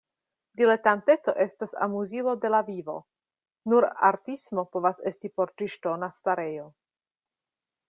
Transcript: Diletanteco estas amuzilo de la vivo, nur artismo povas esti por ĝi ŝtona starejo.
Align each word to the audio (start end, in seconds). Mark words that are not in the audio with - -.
Diletanteco 0.59 1.33
estas 1.43 1.75
amuzilo 1.85 2.33
de 2.45 2.51
la 2.53 2.61
vivo, 2.71 2.95
nur 3.73 3.89
artismo 4.09 4.65
povas 4.77 5.05
esti 5.13 5.33
por 5.37 5.55
ĝi 5.63 5.71
ŝtona 5.77 6.11
starejo. 6.19 6.69